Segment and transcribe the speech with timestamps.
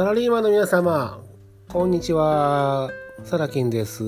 [0.00, 1.22] サラリーマンの皆様、
[1.68, 2.90] こんにちは。
[3.22, 4.02] サラキンです。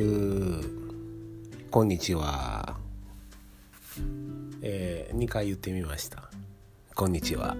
[1.70, 2.78] こんにちは。
[4.62, 6.30] えー、2回言ってみました。
[6.94, 7.58] こんにちは。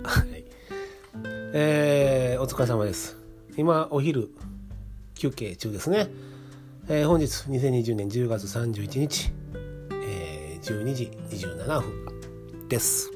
[1.53, 3.19] えー、お疲れ様です。
[3.59, 4.31] 今、お昼、
[5.15, 6.09] 休憩中ですね。
[6.89, 9.31] えー、本日、2020年10月31日、
[10.07, 13.11] え、12時27分です。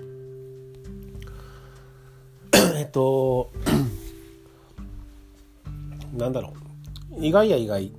[2.53, 3.51] えっと、
[6.17, 6.55] なんだろ
[7.13, 7.25] う。
[7.25, 7.93] 意外や意外。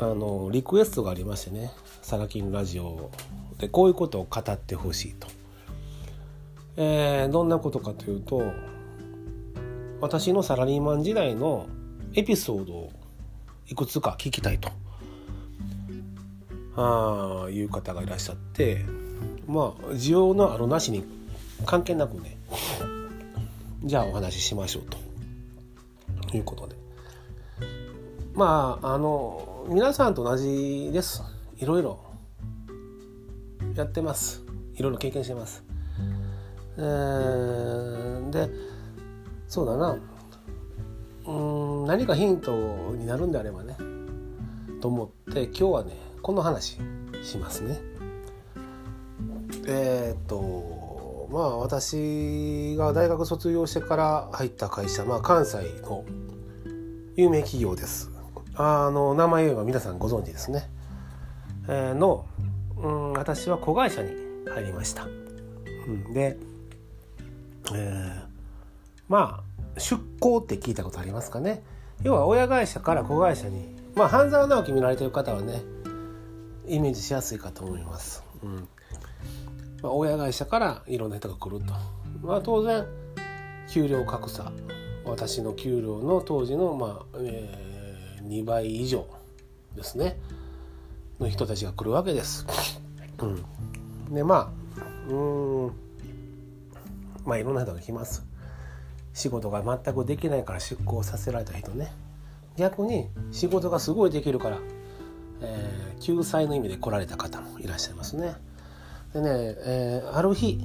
[0.00, 1.72] あのリクエストがありましてね。
[2.02, 3.10] サラキンラジオ。
[3.58, 5.26] でこういうことを語ってほしいと、
[6.76, 8.40] えー、どんなことかというと
[10.00, 11.66] 私のサラリーマン時代の
[12.14, 12.92] エピソードを
[13.66, 14.70] いくつか聞きたいと。
[16.76, 18.84] あいう方がいらっしゃって。
[19.48, 21.02] まあ需要のあるなしに
[21.66, 22.38] 関係なくね。
[23.82, 25.07] じゃあお話ししましょうと。
[26.36, 26.76] いうことで。
[28.34, 31.22] まああの皆さんと同じです。
[31.56, 31.98] いろいろ。
[33.74, 34.44] やってます。
[34.74, 35.64] いろいろ経験してます、
[36.76, 38.48] えー、で
[39.48, 39.98] そうだな。
[41.26, 41.32] う
[41.84, 43.76] ん何かヒントになるんであればね。
[44.80, 46.78] と思って今日はねこの話
[47.22, 47.80] しますね。
[49.66, 50.77] えー、っと
[51.30, 56.04] まあ私が大学卒業してから入った会社、まあ、関西の
[57.16, 58.10] 有名企業です。
[58.54, 60.68] あの名前言えば皆さんご存知ですね、
[61.68, 62.26] えー、の、
[62.76, 64.10] うん、私は子会社に
[64.52, 65.08] 入りました、う
[65.90, 66.36] ん、で、
[67.72, 68.22] えー、
[69.08, 69.44] ま
[69.76, 71.62] あ出向って聞いたことありますかね。
[72.02, 75.62] 要は親会社から子会社にまあ半沢直樹見られてる方はね
[76.66, 78.68] イメージしやすいかと思います、うん。
[79.82, 81.72] まあ、親会社からいろんな人が来ると。
[82.22, 82.84] まあ当然
[83.70, 84.52] 給料格差。
[85.04, 89.06] 私の給料の当時の、まあえー、2倍以上
[89.74, 90.18] ですね。
[91.18, 92.46] の人たちが来るわけです。
[93.20, 93.26] う
[94.10, 94.52] ん、でま
[95.08, 95.72] あうん。
[97.24, 98.24] まあいろんな人が来ます。
[99.14, 101.92] 仕事が全くできないから出向させられた人ね。
[102.56, 104.58] 逆に仕事がすごいできるから、
[105.40, 108.34] えー、救済の意味で来られた方もいらっしゃいますね。
[109.20, 110.58] でね、えー、ある日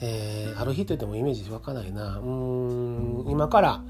[0.00, 2.18] えー、ある日といってもイメージ湧かないな。
[2.18, 3.82] うん今から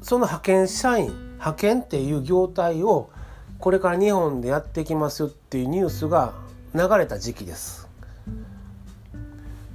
[0.00, 3.10] その派遣社員派遣っていう業態を
[3.58, 6.34] これから日本でやってきますよっていうニュースが
[6.74, 7.86] 流れた時期です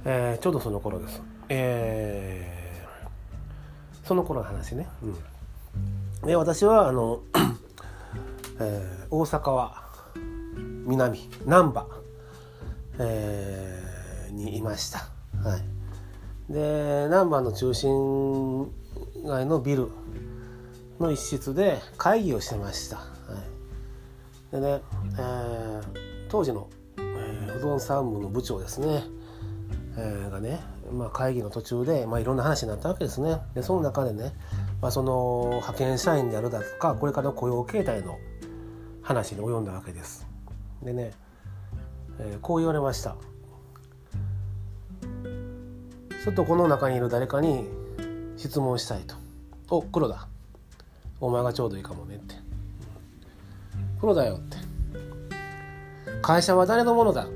[0.04, 1.22] えー、ちょうどその頃です。
[1.48, 4.88] えー、その頃の話ね。
[5.02, 7.20] うん、で私はあの、
[8.60, 9.82] えー、大阪は
[10.86, 11.86] 南難波、
[12.98, 15.06] えー、にいました。
[15.48, 18.72] はい、で難波の中心
[19.24, 19.88] 街のビル
[20.98, 23.11] の一室で会議をしてました。
[24.52, 24.80] でね、
[25.18, 25.82] えー、
[26.28, 26.68] 当時の、
[26.98, 29.02] えー、うどん産務の部長ですね
[29.96, 33.38] えー、がね、まあ、会議の途中で、まあ、いろんな話になったわけですね。
[33.54, 34.32] でその中でね、
[34.80, 38.18] まあ、その派遣社員であるだとかこれからの雇用形態の
[39.02, 40.26] 話に及んだわけです。
[40.82, 41.12] でね、
[42.18, 43.16] えー、こう言われました。
[46.24, 47.68] ちょっとこの中にいる誰かに
[48.36, 49.16] 質問したいと。
[49.68, 50.28] お黒田
[51.20, 52.41] お前がちょうどいいかもねって。
[54.02, 54.56] 黒田よって。
[56.22, 57.28] 会社は誰のものだ。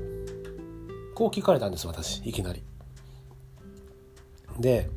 [1.15, 2.19] こう聞かれたんです私。
[2.27, 2.61] いきなり。
[4.59, 4.89] で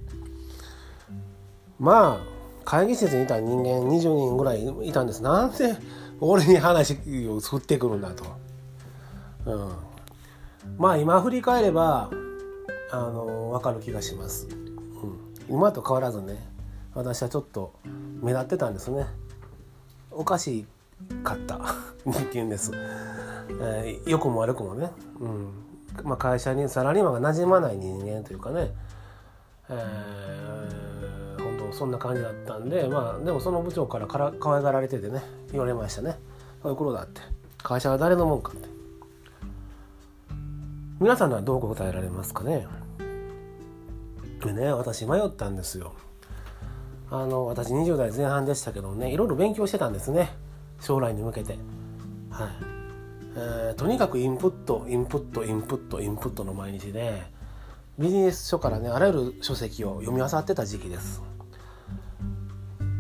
[1.79, 2.27] まあ
[2.65, 5.23] 会議室にいた人間20人ぐらいいたんです。
[5.23, 5.77] なんで
[6.19, 6.99] 俺に話
[7.29, 8.25] を振ってくるんだと。
[9.47, 9.73] うん、
[10.77, 12.11] まあ今振り返れば
[12.91, 16.47] あの分かる気がします、うん、今と変わらずね
[16.95, 17.73] 私はちょっと
[18.21, 19.07] 目立ってたんですね。
[20.11, 20.67] おかしい
[21.23, 21.61] かった。
[22.07, 22.73] 人間です、
[23.61, 25.53] えー、良くも悪くもね、うん、
[26.03, 28.75] まあ、会社にサラリーマンが馴染まない人間というかね、
[29.69, 35.23] えー、本当そんな感じだったんでまあでもその部長からから可愛がられててね。
[35.53, 36.19] 言われましたね
[36.63, 37.21] 「おい黒だ」って
[37.63, 38.69] 「会社は誰のもんか」って。
[41.01, 42.67] 皆さんはどう答えられますかね。
[44.45, 45.95] でね私迷ったんですよ。
[47.11, 50.31] あの私20代前半でしたけどねいろいろ勉強してたんですね。
[50.81, 51.59] 将来に向けて。
[52.31, 52.49] はい。
[53.37, 57.23] えー、とにかくインプットインプットインプットインプットの毎日で
[57.97, 61.23] ビジネス書からねあらゆる書籍を読み漁ってた時期です。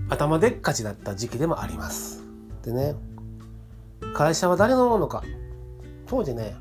[0.09, 2.23] 頭でっかちだった時期でもあります。
[2.63, 2.95] でね
[4.15, 5.25] 会社は誰のものか。
[6.07, 6.57] 当時ね、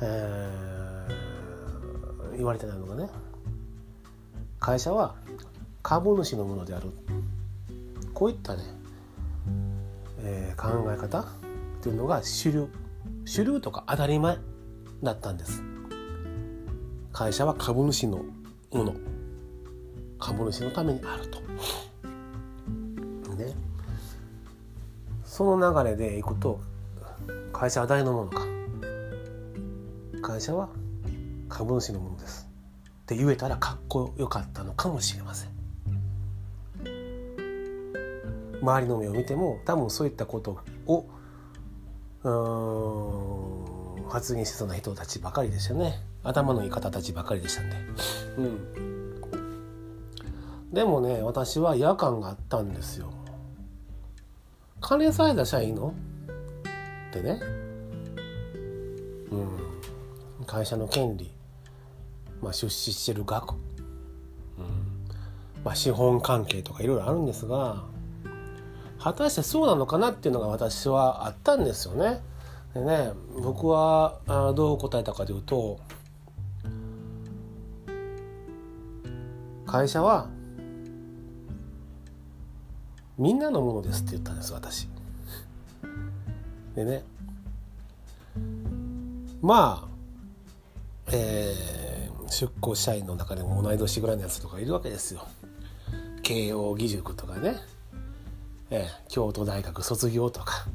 [0.00, 3.08] えー、言われてないのがね
[4.60, 5.14] 会社は
[5.82, 6.90] 株主のものである。
[8.14, 8.62] こういったね、
[10.28, 11.24] えー、考え方っ
[11.80, 12.68] ていうのが主流。
[13.24, 14.38] 主流とか当たり前
[15.02, 15.62] だったんです。
[17.12, 18.24] 会社は株主の
[18.72, 18.94] もの。
[20.18, 21.40] 株主のためにあると。
[23.36, 23.54] ね
[25.24, 26.60] その流れでいくと
[27.52, 28.44] 会社は誰のものか。
[30.22, 30.68] 会社は
[31.48, 32.48] 株主のものです。
[33.02, 35.55] って言えたらかっこよかったのかもしれません。
[38.66, 41.06] 周りの目を見ても多分そういったことを
[44.08, 46.00] 発言しそうな人たちばかりでしたね。
[46.24, 47.76] 頭のいい方たちばかりでしたんで。
[48.38, 49.14] うん。
[50.72, 53.12] でもね私は違和感があったんですよ。
[54.80, 55.94] 金さえ出しゃいいの？
[57.10, 57.40] ってね。
[59.30, 59.48] うん。
[60.44, 61.32] 会社の権利、
[62.42, 63.60] まあ、出資してる額、うん。
[65.64, 67.84] まあ、資本関係とかいろいろあるんですが
[69.06, 72.20] 果たしてそうなのかなっていうのが私はあったんですよね。
[72.74, 75.78] でね僕はあどう答えたかというと
[79.64, 80.28] 会社は
[83.16, 84.88] みんなのものですって言ったんです私。
[86.74, 87.04] でね
[89.40, 89.88] まあ
[91.12, 95.28] えー、出向社員の中でも同い年ぐらいのやつとかいるわけですよ。
[96.24, 97.54] 慶應義塾とかね、
[98.70, 100.66] えー、京都大学卒業とか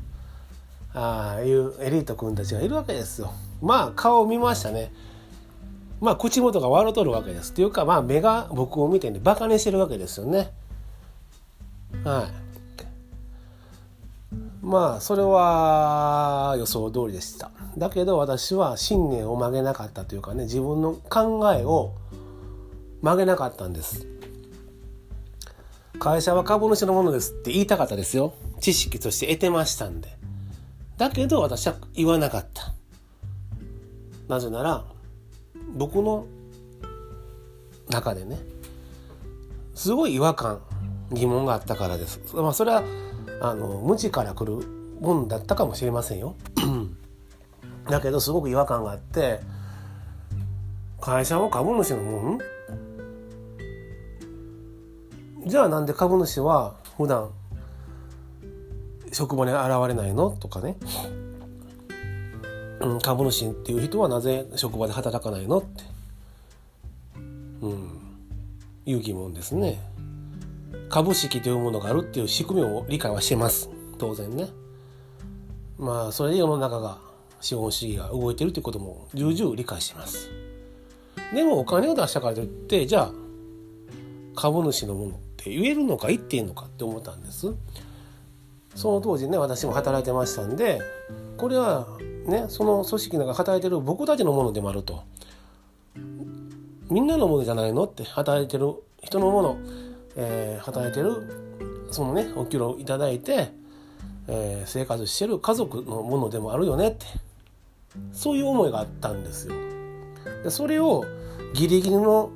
[0.94, 3.34] ああいうエリート君たちがいるわけですよ。
[3.62, 4.92] まあ顔を見ましたね。
[6.02, 7.54] まあ口元が笑うとるわけです。
[7.54, 10.52] っていうかまあ目が僕を見てねバカにしてるわけですよね。
[12.04, 12.42] はい。
[14.62, 21.94] まあそれは予想通りでしただけど私は信念を曲げなかったというかね自分の考えを
[23.02, 24.06] 曲げなかったんです
[26.02, 28.34] 会社は株主のものですって言いたかったですよ。
[28.60, 30.10] 知識として得てましたんで。
[30.98, 32.74] だけど私は言わなかった。
[34.28, 34.84] なぜなら
[35.76, 36.26] 僕の
[37.88, 38.40] 中でね
[39.76, 40.64] すごい違和感
[41.12, 42.20] 疑問があったからです。
[42.34, 42.84] まあそれは
[43.40, 44.66] あの無知から来る
[45.00, 46.36] もんだったかもしれませんよ。
[47.88, 49.40] だけどすごく違和感があって
[51.00, 52.40] 会社も株主のもん
[55.52, 57.30] じゃあなんで株主は普段
[59.12, 60.30] 職場に現れないの？
[60.30, 60.78] とかね、
[62.80, 65.58] うん、株主っていう人はなぜ職場で働かないの？
[65.58, 65.84] って、
[67.64, 68.00] うん、
[68.86, 69.78] いう疑問ですね。
[70.88, 73.70] 株式というものがあるっていう仕組みを理解はしてます。
[73.98, 74.48] 当然ね。
[75.78, 77.00] まあそれで世の中が
[77.42, 80.30] 資本主義が動いてるってことも重々理解してます。
[81.34, 83.12] でもお金を出したからといってじゃあ
[84.34, 87.54] 株主のものって言えるのか言っていいのかって思ったんです
[88.76, 90.80] その当時ね私も働いてましたんで
[91.38, 91.88] これは
[92.26, 95.04] ねその組織の中働いてる僕たちのものでもあると
[96.90, 99.58] みんなのものじゃないのって働いてる人のもの
[100.16, 103.52] えー、働いてるそのねお給料いただいて、
[104.28, 107.06] えー、生活してる家族のものでもあるよねって
[108.14, 109.56] そういう思いがあったんですよ。
[110.44, 111.06] でそれを
[111.54, 112.32] ギリギリの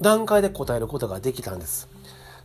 [0.00, 1.88] 段階で答えることができたんです。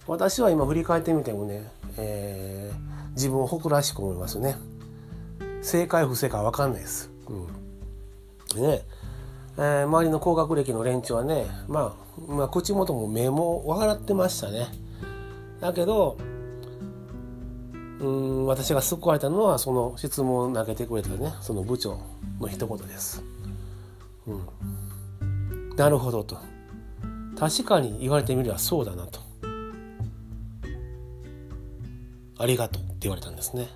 [0.08, 4.56] 私は今振り返ってみてもね、えー、自分を誇らしく思いますね。
[5.62, 7.12] 正解不正解わかんないです。
[7.28, 7.34] う
[8.60, 8.62] ん。
[8.62, 8.82] ね、
[9.58, 14.68] えー、周りの高学歴の連中はね、まあ、まあ口元も目も笑ってましたね
[15.60, 16.18] だけど
[18.00, 22.00] うん私が救われたのはその質問を投げてくれたねその部長
[22.40, 23.24] の一言です、
[24.26, 26.38] うん、なるほどと
[27.38, 29.20] 確かに言われてみればそうだなと
[32.42, 33.68] ありがとうって言われたんですね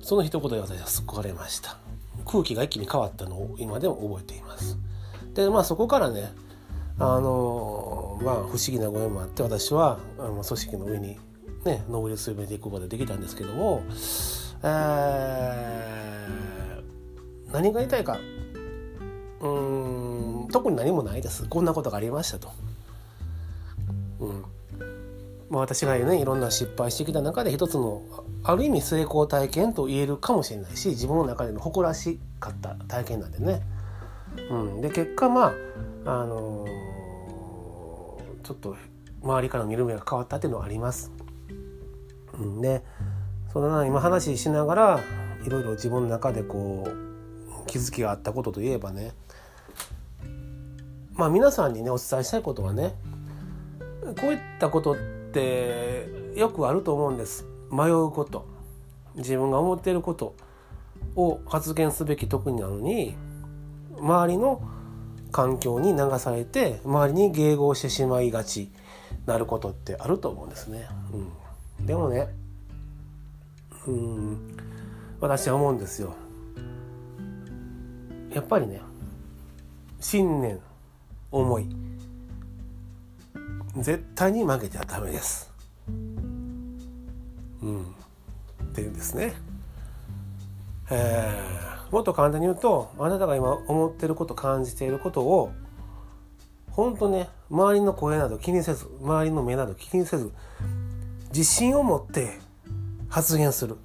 [0.00, 1.78] その一言で私は救われました
[2.24, 4.76] 空気が一気に変わったのを今でも覚えています。
[5.34, 6.32] でまあそこからね
[6.98, 11.18] あのまあ不思議なご縁もあって私はあの組織の上に
[11.64, 13.82] ね上り詰めていくことができたんですけども、
[14.62, 18.18] えー、何が言いたいか
[19.40, 22.50] うん特に何もないですこんなことがありましたと。
[25.58, 28.02] まあ、私がねいろんな失敗してきた中で一つの
[28.44, 33.62] ある意味成功体験と言えるかもしれないし自分の中での誇らしかった体験なんでね。
[34.50, 35.52] うん、で結果ま
[36.04, 38.76] ああのー、ちょっと
[39.22, 41.10] 周りから見る目が変わったっていうのはあります。
[42.38, 42.84] うん、で
[43.52, 45.00] そのな今話しながら
[45.44, 49.12] いろいろ自分の中でこう気づきがあったことといえばね
[51.14, 52.94] まあ皆さんにねお伝えしたいことはね
[54.20, 55.17] こういったことって
[56.36, 57.44] よくあると思うんです。
[57.70, 58.46] 迷うこと。
[59.16, 60.34] 自分が思っていること
[61.16, 63.16] を発言すべき特になのに
[63.98, 64.62] 周りの
[65.32, 68.70] 環境に流されて周りに迎合してしまいがち
[69.26, 70.88] なることってあると思うんですね。
[71.80, 72.28] うん、でもね
[73.86, 74.56] うん。
[75.20, 76.14] 私は思うんですよ。
[78.32, 78.80] やっぱりね
[80.00, 80.60] 信念
[81.30, 81.87] 思い。
[83.82, 85.52] 絶対に負けてはダメです。
[87.62, 87.86] うん、っ
[88.74, 89.34] ていうんですね。
[90.90, 95.52] えー、もっと簡単に言うとあなたが今思ってること感じていることを
[96.70, 100.32] 本当ね周りの声など気にせず周りの目など気にせず
[101.28, 102.38] 自信を持って
[103.08, 103.76] 発言する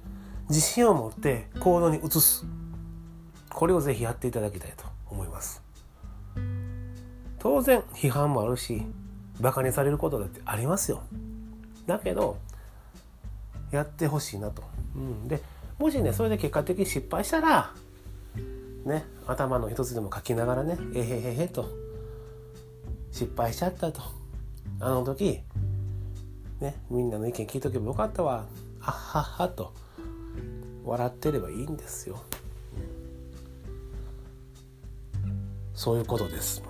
[0.48, 2.46] 自信を持って行動に移す
[3.50, 5.62] これをぜひやっていただきたいと思います
[7.38, 8.82] 当然批判もあるし
[9.40, 11.02] バカにされることだってありますよ。
[11.86, 12.38] だけど
[13.70, 14.62] やってほしいなと、
[14.94, 15.40] うん、で
[15.78, 17.72] もしねそれで結果的に失敗したら
[18.84, 21.68] ね頭の一つでも書きながらねえへへへと
[23.10, 24.00] 失敗しちゃったと。
[24.80, 25.40] あの時
[26.60, 28.46] ねみんなの意見聞いとけばよかったわ。
[28.80, 29.72] あっはっはと
[30.84, 32.22] 笑ってればいいんですよ。
[35.74, 36.62] そういうことです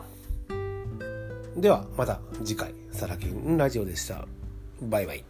[1.57, 4.27] ではまた次回サラキンラジオでした。
[4.83, 5.25] バイバイ。